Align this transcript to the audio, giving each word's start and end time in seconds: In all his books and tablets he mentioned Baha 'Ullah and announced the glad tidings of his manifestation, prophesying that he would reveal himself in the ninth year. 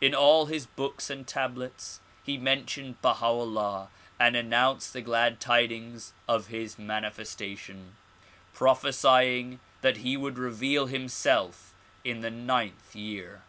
In 0.00 0.14
all 0.14 0.46
his 0.46 0.66
books 0.66 1.10
and 1.10 1.26
tablets 1.26 1.98
he 2.22 2.38
mentioned 2.38 3.02
Baha 3.02 3.24
'Ullah 3.26 3.88
and 4.20 4.36
announced 4.36 4.92
the 4.92 5.02
glad 5.02 5.40
tidings 5.40 6.12
of 6.28 6.46
his 6.46 6.78
manifestation, 6.78 7.96
prophesying 8.52 9.58
that 9.80 9.96
he 9.96 10.16
would 10.16 10.38
reveal 10.38 10.86
himself 10.86 11.74
in 12.04 12.20
the 12.20 12.30
ninth 12.30 12.94
year. 12.94 13.42